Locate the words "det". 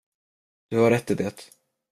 1.15-1.33